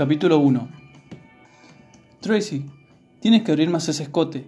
Capítulo 0.00 0.38
1 0.38 0.66
Tracy, 2.20 2.64
tienes 3.20 3.42
que 3.42 3.52
abrir 3.52 3.68
más 3.68 3.86
ese 3.86 4.04
escote. 4.04 4.46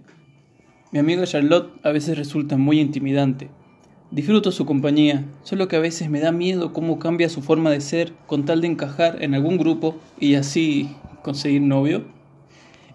Mi 0.92 0.98
amiga 0.98 1.26
Charlotte 1.26 1.70
a 1.82 1.90
veces 1.90 2.16
resulta 2.16 2.56
muy 2.56 2.80
intimidante. 2.80 3.50
Disfruto 4.10 4.50
su 4.50 4.64
compañía, 4.64 5.26
solo 5.42 5.68
que 5.68 5.76
a 5.76 5.80
veces 5.80 6.08
me 6.08 6.20
da 6.20 6.32
miedo 6.32 6.72
cómo 6.72 6.98
cambia 6.98 7.28
su 7.28 7.42
forma 7.42 7.70
de 7.70 7.82
ser 7.82 8.14
con 8.26 8.46
tal 8.46 8.62
de 8.62 8.68
encajar 8.68 9.22
en 9.22 9.34
algún 9.34 9.58
grupo 9.58 9.98
y 10.18 10.36
así 10.36 10.96
conseguir 11.22 11.60
novio. 11.60 12.06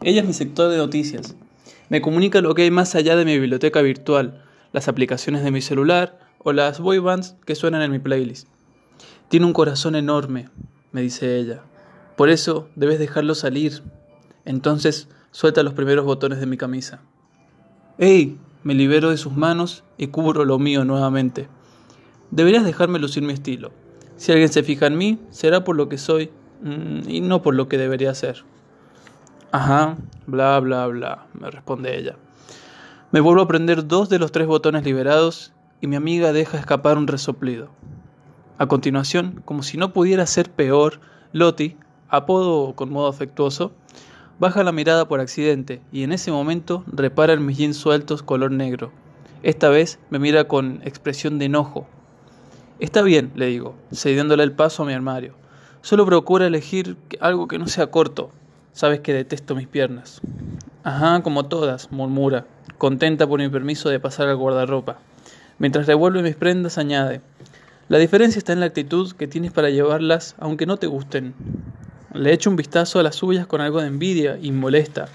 Ella 0.02 0.22
es 0.22 0.28
mi 0.28 0.34
sector 0.34 0.72
de 0.72 0.78
noticias. 0.78 1.36
Me 1.90 2.02
comunica 2.02 2.42
lo 2.42 2.56
que 2.56 2.64
hay 2.64 2.72
más 2.72 2.96
allá 2.96 3.16
de 3.16 3.26
mi 3.26 3.38
biblioteca 3.38 3.84
virtual, 3.84 4.44
las 4.74 4.88
aplicaciones 4.88 5.44
de 5.44 5.52
mi 5.52 5.62
celular 5.62 6.18
o 6.40 6.54
las 6.54 6.80
boybands 6.80 7.36
que 7.46 7.54
suenan 7.54 7.84
en 7.84 7.92
mi 7.92 8.00
playlist. 8.00 8.48
Tiene 9.30 9.46
un 9.46 9.54
corazón 9.54 9.94
enorme, 9.96 10.50
me 10.92 11.04
dice 11.04 11.38
ella. 11.38 11.62
Por 12.18 12.30
eso 12.30 12.68
debes 12.76 13.00
dejarlo 13.00 13.36
salir. 13.36 13.84
Entonces 14.44 15.08
suelta 15.32 15.64
los 15.64 15.74
primeros 15.74 16.04
botones 16.04 16.40
de 16.40 16.48
mi 16.48 16.58
camisa. 16.58 17.00
¡Ey! 18.00 18.38
Me 18.64 18.74
libero 18.74 19.12
de 19.12 19.18
sus 19.18 19.34
manos 19.34 19.84
y 19.98 20.08
cubro 20.08 20.44
lo 20.44 20.60
mío 20.60 20.84
nuevamente. 20.84 21.48
Deberías 22.32 22.66
dejarme 22.66 23.00
lucir 23.00 23.24
mi 23.24 23.34
estilo. 23.34 23.72
Si 24.18 24.32
alguien 24.32 24.52
se 24.52 24.64
fija 24.64 24.88
en 24.88 24.98
mí, 24.98 25.20
será 25.30 25.64
por 25.64 25.76
lo 25.76 25.88
que 25.88 26.00
soy 26.00 26.32
mm, 26.64 27.08
y 27.08 27.22
no 27.22 27.44
por 27.44 27.54
lo 27.54 27.70
que 27.70 27.78
debería 27.78 28.14
ser. 28.16 28.44
Ajá, 29.52 29.98
bla, 30.26 30.60
bla, 30.60 30.88
bla, 30.88 31.28
me 31.40 31.52
responde 31.52 31.98
ella. 31.98 32.16
Me 33.12 33.22
vuelvo 33.22 33.44
a 33.44 33.48
prender 33.48 33.88
dos 33.88 34.10
de 34.10 34.20
los 34.20 34.32
tres 34.32 34.48
botones 34.48 34.84
liberados 34.84 35.54
y 35.80 35.88
mi 35.88 35.96
amiga 35.96 36.34
deja 36.34 36.58
escapar 36.58 36.98
un 36.98 37.08
resoplido. 37.08 37.70
A 38.58 38.66
continuación, 38.66 39.44
como 39.46 39.62
si 39.62 39.78
no 39.78 39.94
pudiera 39.94 40.26
ser 40.26 40.52
peor, 40.52 41.00
Loti, 41.32 41.78
apodo 42.10 42.74
con 42.74 42.92
modo 42.92 43.08
afectuoso, 43.08 43.72
baja 44.40 44.64
la 44.64 44.72
mirada 44.72 45.08
por 45.08 45.20
accidente 45.20 45.82
y 45.92 46.04
en 46.04 46.12
ese 46.12 46.32
momento 46.32 46.84
repara 46.88 47.34
en 47.34 47.46
mis 47.46 47.58
jeans 47.58 47.78
sueltos 47.78 48.24
color 48.24 48.52
negro. 48.52 48.92
Esta 49.44 49.70
vez 49.70 50.00
me 50.10 50.20
mira 50.20 50.46
con 50.48 50.82
expresión 50.84 51.40
de 51.40 51.46
enojo. 51.46 51.88
Está 52.80 53.02
bien, 53.02 53.32
le 53.36 53.48
digo, 53.48 53.76
cediéndole 53.94 54.44
el 54.44 54.52
paso 54.52 54.84
a 54.84 54.86
mi 54.86 54.94
armario. 54.94 55.34
Solo 55.82 56.06
procura 56.06 56.48
elegir 56.48 56.98
algo 57.20 57.48
que 57.48 57.60
no 57.60 57.68
sea 57.68 57.88
corto. 57.88 58.32
Sabes 58.74 59.00
que 59.00 59.14
detesto 59.14 59.56
mis 59.56 59.68
piernas. 59.68 60.22
Ajá, 60.84 61.22
como 61.24 61.46
todas, 61.46 61.92
murmura, 61.92 62.46
contenta 62.78 63.26
por 63.26 63.40
mi 63.40 63.50
permiso 63.50 63.90
de 63.90 64.00
pasar 64.00 64.28
al 64.28 64.38
guardarropa. 64.38 65.00
Mientras 65.60 65.88
revuelve 65.88 66.22
mis 66.22 66.36
prendas, 66.36 66.78
añade, 66.78 67.22
la 67.90 67.98
diferencia 67.98 68.38
está 68.38 68.54
en 68.54 68.60
la 68.60 68.66
actitud 68.66 69.12
que 69.14 69.28
tienes 69.28 69.52
para 69.52 69.70
llevarlas 69.70 70.36
aunque 70.40 70.66
no 70.66 70.78
te 70.78 70.88
gusten. 70.88 71.34
Le 72.18 72.34
echo 72.34 72.50
un 72.50 72.56
vistazo 72.56 73.00
a 73.00 73.04
las 73.04 73.16
suyas 73.16 73.48
con 73.48 73.62
algo 73.62 73.82
de 73.82 73.88
envidia 73.88 74.38
y 74.42 74.52
molesta 74.52 75.08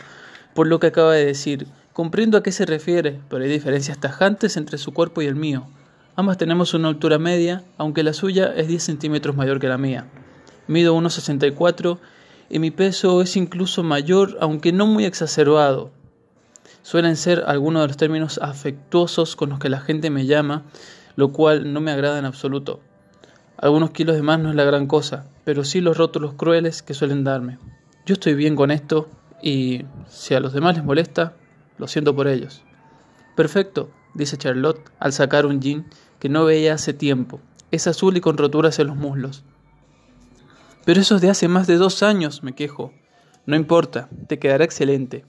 por 0.55 0.67
lo 0.67 0.81
que 0.81 0.89
acaba 0.89 1.13
de 1.13 1.27
decir. 1.27 1.67
Comprendo 1.93 2.39
a 2.39 2.43
qué 2.43 2.53
se 2.53 2.67
refiere, 2.67 3.21
pero 3.29 3.45
hay 3.45 3.51
diferencias 3.51 3.99
tajantes 3.99 4.57
entre 4.57 4.79
su 4.79 4.93
cuerpo 4.93 5.23
y 5.23 5.27
el 5.27 5.35
mío. 5.35 5.67
Ambas 6.17 6.39
tenemos 6.39 6.75
una 6.75 6.89
altura 6.89 7.19
media, 7.19 7.63
aunque 7.79 8.03
la 8.03 8.13
suya 8.13 8.53
es 8.57 8.69
10 8.69 8.83
centímetros 8.83 9.37
mayor 9.37 9.61
que 9.61 9.69
la 9.69 9.79
mía. 9.79 10.07
Mido 10.67 10.97
1,64 10.97 11.99
y 12.49 12.59
mi 12.59 12.71
peso 12.71 13.23
es 13.23 13.37
incluso 13.37 13.83
mayor, 13.83 14.37
aunque 14.41 14.73
no 14.73 14.87
muy 14.87 15.05
exacerbado. 15.05 15.91
Suelen 16.83 17.17
ser 17.17 17.45
algunos 17.47 17.83
de 17.83 17.89
los 17.89 17.97
términos 17.97 18.39
afectuosos 18.43 19.37
con 19.37 19.51
los 19.51 19.59
que 19.59 19.69
la 19.69 19.81
gente 19.81 20.11
me 20.11 20.27
llama, 20.27 20.63
lo 21.17 21.33
cual 21.33 21.73
no 21.73 21.81
me 21.81 21.93
agrada 21.93 22.19
en 22.19 22.25
absoluto. 22.25 22.81
Algunos 23.57 23.91
kilos 23.91 24.17
de 24.17 24.23
más 24.23 24.41
no 24.41 24.51
es 24.51 24.57
la 24.57 24.65
gran 24.65 24.87
cosa, 24.87 25.27
pero 25.45 25.65
sí 25.65 25.81
los 25.81 25.97
rótulos 25.97 26.35
crueles 26.35 26.83
que 26.83 26.95
suelen 26.95 27.25
darme. 27.25 27.59
Yo 28.07 28.15
estoy 28.15 28.35
bien 28.35 28.57
con 28.57 28.71
esto 28.71 29.09
y 29.43 29.85
si 30.09 30.35
a 30.35 30.41
los 30.41 30.53
demás 30.53 30.77
les 30.77 30.85
molesta, 30.85 31.35
lo 31.79 31.89
siento 31.89 32.15
por 32.15 32.29
ellos. 32.29 32.63
Perfecto, 33.37 33.91
dice 34.15 34.37
Charlotte 34.37 34.91
al 34.99 35.13
sacar 35.13 35.47
un 35.47 35.61
jean 35.61 35.87
que 36.19 36.29
no 36.29 36.45
veía 36.45 36.75
hace 36.75 36.93
tiempo. 36.93 37.41
Es 37.71 37.87
azul 37.87 38.17
y 38.17 38.21
con 38.21 38.37
roturas 38.37 38.79
en 38.79 38.89
los 38.89 38.97
muslos. 38.97 39.45
Pero 40.85 41.01
eso 41.01 41.17
es 41.17 41.23
de 41.23 41.31
hace 41.31 41.49
más 41.49 41.67
de 41.67 41.77
dos 41.77 42.03
años, 42.03 42.43
me 42.43 42.55
quejo. 42.55 42.93
No 43.47 43.57
importa, 43.57 44.09
te 44.29 44.39
quedará 44.39 44.65
excelente. 44.65 45.25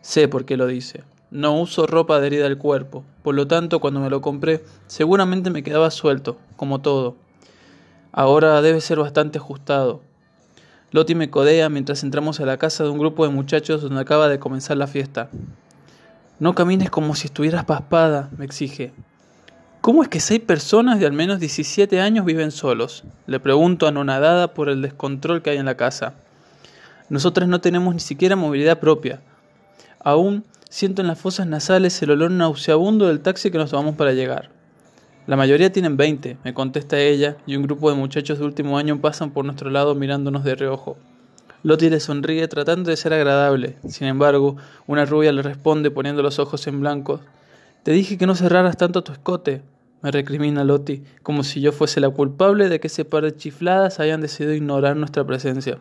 Sé 0.00 0.28
por 0.28 0.44
qué 0.44 0.56
lo 0.56 0.66
dice. 0.66 1.04
No 1.30 1.60
uso 1.60 1.86
ropa 1.86 2.16
adherida 2.16 2.46
al 2.46 2.58
cuerpo, 2.58 3.04
por 3.22 3.34
lo 3.34 3.46
tanto 3.46 3.80
cuando 3.80 4.00
me 4.00 4.08
lo 4.08 4.22
compré 4.22 4.64
seguramente 4.86 5.50
me 5.50 5.62
quedaba 5.62 5.90
suelto, 5.90 6.38
como 6.56 6.80
todo. 6.80 7.16
Ahora 8.12 8.60
debe 8.62 8.80
ser 8.80 8.98
bastante 8.98 9.38
ajustado. 9.38 10.00
Loti 10.90 11.14
me 11.14 11.28
codea 11.28 11.68
mientras 11.68 12.02
entramos 12.02 12.40
a 12.40 12.46
la 12.46 12.56
casa 12.56 12.84
de 12.84 12.90
un 12.90 12.98
grupo 12.98 13.26
de 13.26 13.32
muchachos 13.32 13.82
donde 13.82 14.00
acaba 14.00 14.28
de 14.28 14.38
comenzar 14.38 14.76
la 14.78 14.86
fiesta. 14.86 15.28
No 16.40 16.54
camines 16.54 16.88
como 16.90 17.14
si 17.14 17.26
estuvieras 17.26 17.64
paspada, 17.64 18.30
me 18.38 18.44
exige. 18.44 18.92
¿Cómo 19.82 20.02
es 20.02 20.08
que 20.08 20.20
seis 20.20 20.40
personas 20.40 20.98
de 20.98 21.06
al 21.06 21.12
menos 21.12 21.40
17 21.40 22.00
años 22.00 22.24
viven 22.24 22.50
solos? 22.50 23.04
Le 23.26 23.38
pregunto 23.38 23.86
anonadada 23.86 24.54
por 24.54 24.68
el 24.68 24.80
descontrol 24.80 25.42
que 25.42 25.50
hay 25.50 25.58
en 25.58 25.66
la 25.66 25.76
casa. 25.76 26.14
Nosotras 27.10 27.48
no 27.48 27.60
tenemos 27.60 27.94
ni 27.94 28.00
siquiera 28.00 28.36
movilidad 28.36 28.80
propia. 28.80 29.20
Aún 30.00 30.44
siento 30.70 31.02
en 31.02 31.08
las 31.08 31.18
fosas 31.18 31.46
nasales 31.46 32.00
el 32.02 32.12
olor 32.12 32.30
nauseabundo 32.30 33.08
del 33.08 33.20
taxi 33.20 33.50
que 33.50 33.58
nos 33.58 33.70
tomamos 33.70 33.96
para 33.96 34.12
llegar. 34.12 34.57
La 35.28 35.36
mayoría 35.36 35.70
tienen 35.70 35.98
20, 35.98 36.38
me 36.42 36.54
contesta 36.54 36.98
ella, 36.98 37.36
y 37.44 37.54
un 37.54 37.62
grupo 37.62 37.90
de 37.90 37.96
muchachos 37.96 38.38
de 38.38 38.46
último 38.46 38.78
año 38.78 38.98
pasan 39.02 39.30
por 39.30 39.44
nuestro 39.44 39.68
lado 39.68 39.94
mirándonos 39.94 40.42
de 40.42 40.54
reojo. 40.54 40.96
Loti 41.62 41.90
le 41.90 42.00
sonríe 42.00 42.48
tratando 42.48 42.88
de 42.88 42.96
ser 42.96 43.12
agradable. 43.12 43.76
Sin 43.86 44.06
embargo, 44.06 44.56
una 44.86 45.04
rubia 45.04 45.30
le 45.32 45.42
responde 45.42 45.90
poniendo 45.90 46.22
los 46.22 46.38
ojos 46.38 46.66
en 46.66 46.80
blanco. 46.80 47.20
Te 47.82 47.92
dije 47.92 48.16
que 48.16 48.26
no 48.26 48.34
cerraras 48.34 48.78
tanto 48.78 49.04
tu 49.04 49.12
escote, 49.12 49.60
me 50.00 50.10
recrimina 50.10 50.64
Loti, 50.64 51.02
como 51.22 51.44
si 51.44 51.60
yo 51.60 51.72
fuese 51.72 52.00
la 52.00 52.08
culpable 52.08 52.70
de 52.70 52.80
que 52.80 52.86
ese 52.86 53.04
par 53.04 53.24
de 53.24 53.36
chifladas 53.36 54.00
hayan 54.00 54.22
decidido 54.22 54.54
ignorar 54.54 54.96
nuestra 54.96 55.26
presencia. 55.26 55.76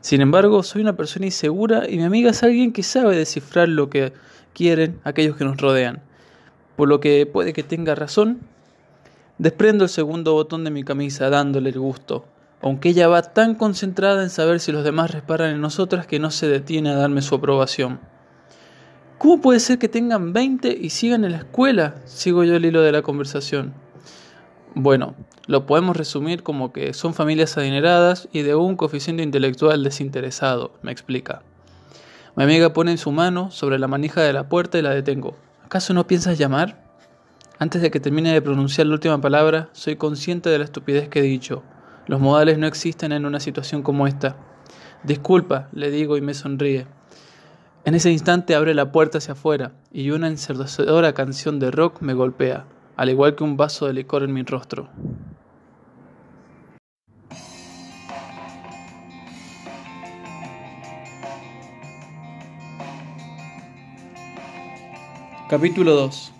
Sin 0.00 0.20
embargo, 0.20 0.62
soy 0.62 0.82
una 0.82 0.96
persona 0.96 1.26
insegura 1.26 1.90
y 1.90 1.96
mi 1.96 2.04
amiga 2.04 2.30
es 2.30 2.44
alguien 2.44 2.72
que 2.72 2.84
sabe 2.84 3.16
descifrar 3.16 3.68
lo 3.68 3.90
que 3.90 4.12
quieren 4.54 5.00
aquellos 5.02 5.36
que 5.36 5.44
nos 5.44 5.56
rodean. 5.56 6.00
Por 6.76 6.88
lo 6.88 7.00
que 7.00 7.26
puede 7.26 7.52
que 7.52 7.62
tenga 7.62 7.94
razón. 7.94 8.40
Desprendo 9.38 9.84
el 9.84 9.90
segundo 9.90 10.34
botón 10.34 10.64
de 10.64 10.70
mi 10.70 10.84
camisa 10.84 11.30
dándole 11.30 11.70
el 11.70 11.78
gusto, 11.78 12.24
aunque 12.60 12.90
ella 12.90 13.08
va 13.08 13.22
tan 13.22 13.54
concentrada 13.54 14.22
en 14.22 14.30
saber 14.30 14.60
si 14.60 14.72
los 14.72 14.84
demás 14.84 15.10
reparan 15.10 15.50
en 15.50 15.60
nosotras 15.60 16.06
que 16.06 16.18
no 16.18 16.30
se 16.30 16.48
detiene 16.48 16.90
a 16.90 16.96
darme 16.96 17.22
su 17.22 17.34
aprobación. 17.34 18.00
¿Cómo 19.18 19.40
puede 19.40 19.60
ser 19.60 19.78
que 19.78 19.88
tengan 19.88 20.32
20 20.32 20.78
y 20.80 20.90
sigan 20.90 21.24
en 21.24 21.32
la 21.32 21.38
escuela? 21.38 21.94
Sigo 22.04 22.44
yo 22.44 22.56
el 22.56 22.64
hilo 22.64 22.82
de 22.82 22.92
la 22.92 23.02
conversación. 23.02 23.72
Bueno, 24.74 25.14
lo 25.46 25.66
podemos 25.66 25.96
resumir 25.96 26.42
como 26.42 26.72
que 26.72 26.94
son 26.94 27.14
familias 27.14 27.58
adineradas 27.58 28.28
y 28.32 28.42
de 28.42 28.54
un 28.54 28.76
coeficiente 28.76 29.22
intelectual 29.22 29.84
desinteresado, 29.84 30.72
me 30.82 30.92
explica. 30.92 31.42
Mi 32.36 32.44
amiga 32.44 32.72
pone 32.72 32.96
su 32.96 33.12
mano 33.12 33.50
sobre 33.50 33.78
la 33.78 33.88
manija 33.88 34.22
de 34.22 34.32
la 34.32 34.48
puerta 34.48 34.78
y 34.78 34.82
la 34.82 34.90
detengo. 34.90 35.36
¿Acaso 35.72 35.94
no 35.94 36.06
piensas 36.06 36.36
llamar? 36.36 36.84
Antes 37.58 37.80
de 37.80 37.90
que 37.90 37.98
termine 37.98 38.30
de 38.30 38.42
pronunciar 38.42 38.86
la 38.86 38.92
última 38.92 39.22
palabra, 39.22 39.70
soy 39.72 39.96
consciente 39.96 40.50
de 40.50 40.58
la 40.58 40.64
estupidez 40.64 41.08
que 41.08 41.20
he 41.20 41.22
dicho. 41.22 41.62
Los 42.06 42.20
modales 42.20 42.58
no 42.58 42.66
existen 42.66 43.10
en 43.10 43.24
una 43.24 43.40
situación 43.40 43.82
como 43.82 44.06
esta. 44.06 44.36
Disculpa, 45.02 45.70
le 45.72 45.90
digo 45.90 46.18
y 46.18 46.20
me 46.20 46.34
sonríe. 46.34 46.86
En 47.86 47.94
ese 47.94 48.12
instante 48.12 48.54
abre 48.54 48.74
la 48.74 48.92
puerta 48.92 49.16
hacia 49.16 49.32
afuera 49.32 49.72
y 49.90 50.10
una 50.10 50.28
ensordecedora 50.28 51.14
canción 51.14 51.58
de 51.58 51.70
rock 51.70 52.02
me 52.02 52.12
golpea 52.12 52.66
al 52.96 53.08
igual 53.08 53.34
que 53.34 53.44
un 53.44 53.56
vaso 53.56 53.86
de 53.86 53.94
licor 53.94 54.22
en 54.22 54.32
mi 54.32 54.42
rostro. 54.42 54.90
Capítulo 65.52 65.92
2 65.92 66.32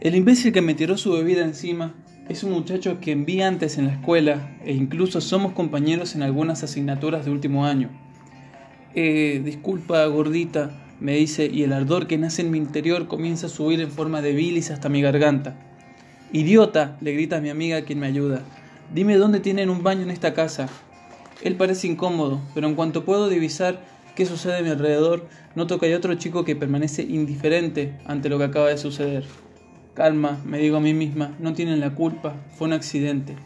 El 0.00 0.16
imbécil 0.16 0.52
que 0.52 0.62
me 0.62 0.74
tiró 0.74 0.96
su 0.96 1.12
bebida 1.12 1.44
encima 1.44 1.94
es 2.28 2.42
un 2.42 2.50
muchacho 2.50 2.98
que 3.00 3.12
envía 3.12 3.46
antes 3.46 3.78
en 3.78 3.86
la 3.86 3.92
escuela 3.92 4.58
e 4.64 4.72
incluso 4.72 5.20
somos 5.20 5.52
compañeros 5.52 6.16
en 6.16 6.24
algunas 6.24 6.64
asignaturas 6.64 7.24
de 7.24 7.30
último 7.30 7.66
año. 7.66 7.88
Eh, 8.96 9.40
disculpa, 9.44 10.04
gordita, 10.06 10.72
me 10.98 11.14
dice, 11.14 11.46
y 11.46 11.62
el 11.62 11.72
ardor 11.72 12.08
que 12.08 12.18
nace 12.18 12.42
en 12.42 12.50
mi 12.50 12.58
interior 12.58 13.06
comienza 13.06 13.46
a 13.46 13.50
subir 13.50 13.80
en 13.80 13.92
forma 13.92 14.20
de 14.20 14.32
bilis 14.32 14.72
hasta 14.72 14.88
mi 14.88 15.00
garganta. 15.00 15.54
Idiota, 16.32 16.98
le 17.00 17.12
grita 17.12 17.36
a 17.36 17.40
mi 17.40 17.48
amiga 17.48 17.82
quien 17.82 18.00
me 18.00 18.08
ayuda. 18.08 18.42
Dime 18.92 19.14
dónde 19.18 19.38
tienen 19.38 19.70
un 19.70 19.84
baño 19.84 20.02
en 20.02 20.10
esta 20.10 20.34
casa. 20.34 20.68
Él 21.42 21.54
parece 21.54 21.86
incómodo, 21.86 22.40
pero 22.54 22.66
en 22.66 22.74
cuanto 22.74 23.04
puedo 23.04 23.28
divisar 23.28 23.93
qué 24.14 24.26
sucede 24.26 24.58
a 24.58 24.62
mi 24.62 24.70
alrededor, 24.70 25.26
noto 25.54 25.78
que 25.78 25.86
hay 25.86 25.94
otro 25.94 26.14
chico 26.14 26.44
que 26.44 26.56
permanece 26.56 27.02
indiferente 27.02 27.96
ante 28.06 28.28
lo 28.28 28.38
que 28.38 28.44
acaba 28.44 28.68
de 28.68 28.78
suceder. 28.78 29.24
Calma, 29.94 30.40
me 30.44 30.58
digo 30.58 30.76
a 30.78 30.80
mí 30.80 30.94
misma, 30.94 31.34
no 31.38 31.52
tienen 31.54 31.80
la 31.80 31.94
culpa, 31.94 32.34
fue 32.56 32.66
un 32.66 32.72
accidente. 32.72 33.36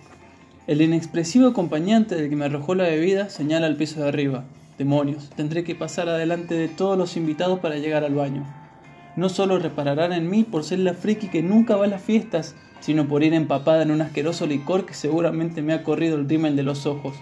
El 0.67 0.83
inexpresivo 0.83 1.49
acompañante 1.49 2.15
del 2.15 2.29
que 2.29 2.37
me 2.37 2.45
arrojó 2.45 2.75
la 2.75 2.85
bebida 2.85 3.31
señala 3.31 3.67
al 3.67 3.77
piso 3.77 4.01
de 4.01 4.09
arriba. 4.09 4.45
Demonios, 4.77 5.31
tendré 5.31 5.65
que 5.65 5.75
pasar 5.75 6.09
adelante 6.09 6.55
de 6.55 6.69
todos 6.69 6.97
los 6.97 7.17
invitados 7.17 7.59
para 7.59 7.77
llegar 7.77 8.05
al 8.05 8.15
baño. 8.15 8.47
No 9.17 9.29
solo 9.29 9.59
repararán 9.59 10.13
en 10.13 10.31
mí 10.31 10.45
por 10.45 10.65
ser 10.65 10.79
la 10.81 10.95
friki 10.95 11.29
que 11.29 11.43
nunca 11.43 11.77
va 11.77 11.87
a 11.87 11.89
las 11.89 12.03
fiestas, 12.03 12.55
sino 12.81 13.09
por 13.09 13.25
ir 13.25 13.35
empapada 13.35 13.83
en 13.83 13.91
un 13.91 14.03
asqueroso 14.03 14.47
licor 14.47 14.87
que 14.87 14.95
seguramente 14.95 15.63
me 15.63 15.73
ha 15.73 15.83
corrido 15.83 16.17
el 16.17 16.29
rímel 16.29 16.55
de 16.55 16.63
los 16.63 16.87
ojos. 16.87 17.17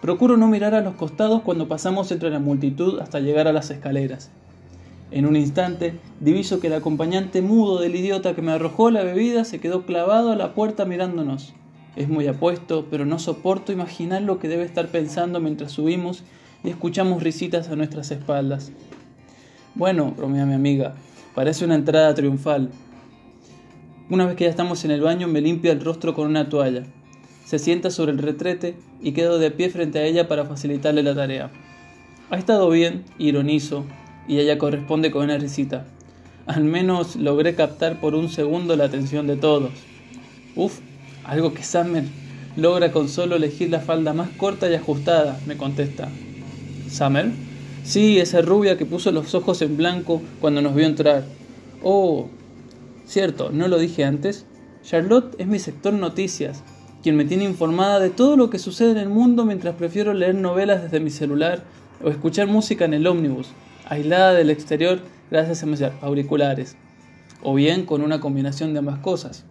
Procuro 0.00 0.38
no 0.38 0.48
mirar 0.48 0.74
a 0.74 0.80
los 0.80 0.94
costados 0.94 1.42
cuando 1.42 1.68
pasamos 1.68 2.10
entre 2.10 2.30
la 2.30 2.38
multitud 2.38 3.00
hasta 3.00 3.20
llegar 3.20 3.46
a 3.48 3.52
las 3.52 3.70
escaleras. 3.70 4.30
En 5.10 5.26
un 5.26 5.36
instante, 5.36 5.94
diviso 6.20 6.60
que 6.60 6.68
el 6.68 6.72
acompañante 6.74 7.42
mudo 7.42 7.80
del 7.80 7.96
idiota 7.96 8.34
que 8.34 8.42
me 8.42 8.52
arrojó 8.52 8.90
la 8.90 9.02
bebida 9.02 9.44
se 9.44 9.60
quedó 9.60 9.84
clavado 9.84 10.32
a 10.32 10.36
la 10.36 10.54
puerta 10.54 10.84
mirándonos. 10.84 11.52
Es 11.96 12.08
muy 12.08 12.26
apuesto, 12.28 12.86
pero 12.90 13.04
no 13.04 13.18
soporto 13.18 13.72
imaginar 13.72 14.22
lo 14.22 14.38
que 14.38 14.48
debe 14.48 14.64
estar 14.64 14.86
pensando 14.88 15.40
mientras 15.40 15.72
subimos 15.72 16.22
y 16.62 16.70
escuchamos 16.70 17.22
risitas 17.22 17.68
a 17.68 17.76
nuestras 17.76 18.10
espaldas. 18.10 18.72
Bueno, 19.74 20.14
bromea 20.16 20.46
mi 20.46 20.54
amiga, 20.54 20.94
parece 21.34 21.64
una 21.64 21.74
entrada 21.74 22.14
triunfal. 22.14 22.70
Una 24.08 24.26
vez 24.26 24.36
que 24.36 24.44
ya 24.44 24.50
estamos 24.50 24.84
en 24.84 24.92
el 24.92 25.00
baño, 25.00 25.28
me 25.28 25.40
limpia 25.40 25.72
el 25.72 25.80
rostro 25.80 26.14
con 26.14 26.28
una 26.28 26.48
toalla. 26.48 26.84
Se 27.50 27.58
sienta 27.58 27.90
sobre 27.90 28.12
el 28.12 28.18
retrete 28.18 28.76
y 29.02 29.10
quedo 29.10 29.40
de 29.40 29.50
pie 29.50 29.70
frente 29.70 29.98
a 29.98 30.04
ella 30.04 30.28
para 30.28 30.44
facilitarle 30.44 31.02
la 31.02 31.16
tarea. 31.16 31.50
Ha 32.30 32.38
estado 32.38 32.70
bien, 32.70 33.02
ironizo, 33.18 33.84
y 34.28 34.38
ella 34.38 34.56
corresponde 34.56 35.10
con 35.10 35.24
una 35.24 35.36
risita. 35.36 35.84
Al 36.46 36.62
menos 36.62 37.16
logré 37.16 37.56
captar 37.56 37.98
por 37.98 38.14
un 38.14 38.28
segundo 38.28 38.76
la 38.76 38.84
atención 38.84 39.26
de 39.26 39.34
todos. 39.34 39.72
Uf, 40.54 40.78
algo 41.24 41.52
que 41.52 41.64
Summer 41.64 42.04
logra 42.54 42.92
con 42.92 43.08
solo 43.08 43.34
elegir 43.34 43.68
la 43.68 43.80
falda 43.80 44.12
más 44.12 44.30
corta 44.36 44.70
y 44.70 44.74
ajustada, 44.76 45.40
me 45.44 45.56
contesta. 45.56 46.08
¿Summer? 46.88 47.32
Sí, 47.82 48.20
esa 48.20 48.42
rubia 48.42 48.78
que 48.78 48.86
puso 48.86 49.10
los 49.10 49.34
ojos 49.34 49.60
en 49.60 49.76
blanco 49.76 50.22
cuando 50.40 50.62
nos 50.62 50.76
vio 50.76 50.86
entrar. 50.86 51.24
Oh, 51.82 52.28
cierto, 53.06 53.50
¿no 53.50 53.66
lo 53.66 53.80
dije 53.80 54.04
antes? 54.04 54.46
Charlotte 54.84 55.34
es 55.38 55.48
mi 55.48 55.58
sector 55.58 55.92
noticias, 55.92 56.62
quien 57.02 57.16
me 57.16 57.24
tiene 57.24 57.44
informada 57.44 57.98
de 57.98 58.10
todo 58.10 58.36
lo 58.36 58.50
que 58.50 58.58
sucede 58.58 58.92
en 58.92 58.98
el 58.98 59.08
mundo 59.08 59.44
mientras 59.44 59.74
prefiero 59.74 60.12
leer 60.12 60.34
novelas 60.34 60.82
desde 60.82 61.00
mi 61.00 61.10
celular 61.10 61.64
o 62.02 62.10
escuchar 62.10 62.46
música 62.46 62.84
en 62.84 62.94
el 62.94 63.06
ómnibus, 63.06 63.48
aislada 63.88 64.34
del 64.34 64.50
exterior 64.50 65.00
gracias 65.30 65.62
a 65.62 65.66
mis 65.66 65.82
auriculares, 66.02 66.76
o 67.42 67.54
bien 67.54 67.86
con 67.86 68.02
una 68.02 68.20
combinación 68.20 68.72
de 68.72 68.80
ambas 68.80 68.98
cosas. 68.98 69.44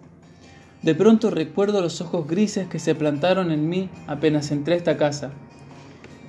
De 0.81 0.95
pronto 0.95 1.29
recuerdo 1.29 1.81
los 1.81 1.99
ojos 2.01 2.27
grises 2.27 2.67
que 2.67 2.79
se 2.79 2.95
plantaron 2.95 3.51
en 3.51 3.67
mí 3.67 3.89
apenas 4.07 4.51
entré 4.51 4.75
a 4.75 4.77
esta 4.77 4.97
casa. 4.97 5.31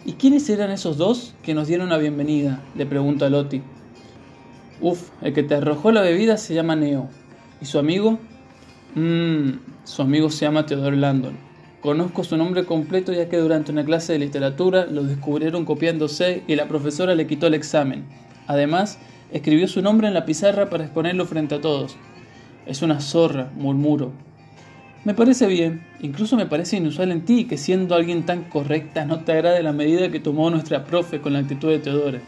¿Y 0.05 0.15
quiénes 0.15 0.49
eran 0.49 0.71
esos 0.71 0.97
dos 0.97 1.35
que 1.43 1.55
nos 1.55 1.69
dieron 1.69 1.91
la 1.91 1.99
bienvenida? 1.99 2.61
le 2.75 2.87
pregunto 2.87 3.25
a 3.25 3.31
Loti. 3.31 3.63
Uf, 4.81 5.11
el 5.21 5.35
que 5.35 5.43
te 5.43 5.55
arrojó 5.55 5.93
la 5.93 6.01
bebida 6.01 6.37
se 6.37 6.55
llama 6.55 6.75
Neo. 6.75 7.09
¿Y 7.61 7.67
su 7.67 7.79
amigo? 7.79 8.19
Mmm, 8.95 9.51
su 9.85 10.03
amigo 10.03 10.31
se 10.31 10.45
llama 10.45 10.67
Theodore 10.67 10.97
Landon. 10.97 11.37
Conozco 11.81 12.25
su 12.25 12.37
nombre 12.37 12.65
completo 12.65 13.13
ya 13.13 13.29
que 13.29 13.37
durante 13.37 13.71
una 13.71 13.85
clase 13.85 14.13
de 14.13 14.19
literatura 14.19 14.87
lo 14.87 15.05
descubrieron 15.05 15.65
copiándose 15.65 16.43
y 16.49 16.57
la 16.57 16.67
profesora 16.67 17.15
le 17.15 17.29
quitó 17.29 17.47
el 17.47 17.55
examen. 17.55 18.05
Además, 18.49 18.99
escribió 19.31 19.69
su 19.69 19.81
nombre 19.81 20.09
en 20.09 20.15
la 20.15 20.25
pizarra 20.25 20.69
para 20.71 20.85
exponerlo 20.85 21.25
frente 21.25 21.55
a 21.55 21.61
todos. 21.61 21.97
Es 22.67 22.83
una 22.83 23.01
zorra, 23.01 23.53
murmuro. 23.55 24.11
Me 25.05 25.15
parece 25.15 25.47
bien, 25.47 25.83
incluso 26.01 26.37
me 26.37 26.47
parece 26.47 26.77
inusual 26.77 27.13
en 27.13 27.25
ti 27.25 27.47
que 27.47 27.57
siendo 27.57 27.95
alguien 27.95 28.27
tan 28.27 28.43
correcta 28.45 29.05
no 29.05 29.21
te 29.21 29.33
agrade 29.33 29.63
la 29.63 29.73
medida 29.73 30.11
que 30.11 30.21
tomó 30.21 30.51
nuestra 30.51 30.85
profe 30.85 31.21
con 31.21 31.33
la 31.33 31.39
actitud 31.39 31.69
de 31.69 31.79
Teodore. 31.79 32.21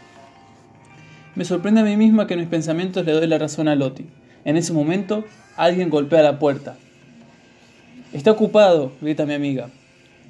Me 1.35 1.43
sorprende 1.43 1.81
a 1.81 1.83
mí 1.83 1.97
misma 1.97 2.25
que 2.25 2.35
en 2.35 2.39
mis 2.39 2.49
pensamientos 2.49 3.05
le 3.05 3.11
doy 3.11 3.27
la 3.27 3.37
razón 3.37 3.67
a 3.67 3.75
Loti. 3.75 4.07
En 4.45 4.57
ese 4.57 4.73
momento, 4.73 5.25
alguien 5.55 5.89
golpea 5.89 6.21
la 6.21 6.39
puerta. 6.39 6.75
Está 8.11 8.31
ocupado, 8.31 8.91
grita 9.01 9.25
mi 9.25 9.33
amiga. 9.33 9.69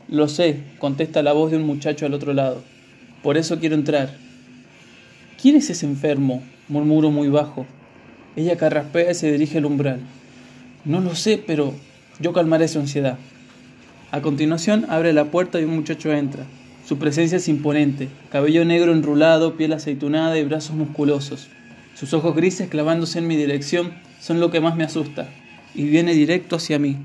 Lo 0.07 0.27
sé, 0.27 0.59
contesta 0.79 1.23
la 1.23 1.33
voz 1.33 1.51
de 1.51 1.57
un 1.57 1.63
muchacho 1.63 2.05
al 2.05 2.13
otro 2.13 2.33
lado. 2.33 2.61
Por 3.23 3.37
eso 3.37 3.59
quiero 3.59 3.75
entrar. 3.75 4.15
¿Quién 5.41 5.55
es 5.55 5.69
ese 5.69 5.85
enfermo? 5.85 6.43
murmuro 6.69 7.11
muy 7.11 7.27
bajo. 7.27 7.65
Ella 8.35 8.57
carraspea 8.57 9.11
y 9.11 9.15
se 9.15 9.31
dirige 9.31 9.57
al 9.57 9.65
umbral. 9.65 9.99
No 10.85 11.01
lo 11.01 11.15
sé, 11.15 11.41
pero 11.45 11.73
yo 12.19 12.33
calmaré 12.33 12.67
su 12.67 12.79
ansiedad. 12.79 13.17
A 14.11 14.21
continuación 14.21 14.85
abre 14.89 15.13
la 15.13 15.25
puerta 15.25 15.59
y 15.59 15.63
un 15.63 15.75
muchacho 15.75 16.11
entra. 16.11 16.45
Su 16.85 16.97
presencia 16.97 17.37
es 17.37 17.47
imponente, 17.47 18.09
cabello 18.29 18.65
negro 18.65 18.91
enrulado, 18.91 19.55
piel 19.55 19.73
aceitunada 19.73 20.37
y 20.37 20.43
brazos 20.43 20.75
musculosos. 20.75 21.47
Sus 21.95 22.13
ojos 22.13 22.35
grises 22.35 22.69
clavándose 22.69 23.19
en 23.19 23.27
mi 23.27 23.35
dirección 23.35 23.93
son 24.19 24.39
lo 24.39 24.51
que 24.51 24.61
más 24.61 24.75
me 24.75 24.83
asusta, 24.83 25.29
y 25.75 25.83
viene 25.83 26.13
directo 26.13 26.55
hacia 26.55 26.79
mí. 26.79 26.97